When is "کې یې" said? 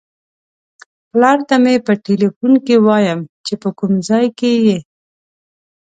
4.39-4.77